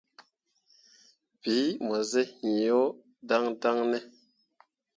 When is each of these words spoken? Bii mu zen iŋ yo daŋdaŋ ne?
Bii 1.41 1.69
mu 1.85 1.95
zen 2.09 2.29
iŋ 2.47 2.55
yo 2.67 2.81
daŋdaŋ 3.27 3.77
ne? 3.91 3.99